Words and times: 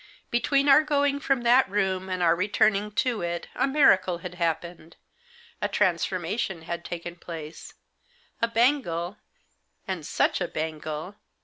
Between 0.31 0.67
our 0.67 0.81
going 0.81 1.19
from 1.19 1.41
that 1.43 1.69
room 1.69 2.09
and 2.09 2.23
our 2.23 2.35
returning 2.35 2.89
to 2.93 3.21
it 3.21 3.47
a 3.53 3.67
miracle 3.67 4.17
had 4.17 4.33
happened; 4.33 4.95
a 5.61 5.67
transformation 5.67 6.63
had 6.63 6.83
taken 6.83 7.15
place; 7.15 7.75
a 8.41 8.47
bangle— 8.47 9.17
and 9.87 10.03
such 10.03 10.41
a 10.41 10.47
bangle! 10.47 11.17